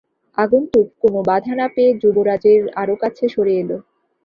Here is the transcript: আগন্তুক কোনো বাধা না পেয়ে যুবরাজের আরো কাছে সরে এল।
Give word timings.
আগন্তুক 0.37 0.87
কোনো 1.01 1.19
বাধা 1.29 1.53
না 1.59 1.67
পেয়ে 1.75 1.91
যুবরাজের 2.01 2.61
আরো 2.81 2.95
কাছে 3.03 3.25
সরে 3.33 3.53
এল। 3.61 3.71